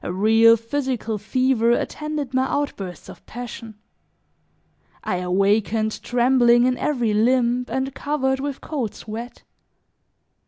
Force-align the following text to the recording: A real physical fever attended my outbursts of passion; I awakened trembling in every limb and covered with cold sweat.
A 0.03 0.11
real 0.11 0.57
physical 0.57 1.19
fever 1.19 1.69
attended 1.73 2.33
my 2.33 2.45
outbursts 2.51 3.07
of 3.07 3.23
passion; 3.27 3.75
I 5.03 5.17
awakened 5.17 6.01
trembling 6.01 6.65
in 6.65 6.75
every 6.79 7.13
limb 7.13 7.65
and 7.69 7.93
covered 7.93 8.39
with 8.39 8.61
cold 8.61 8.95
sweat. 8.95 9.43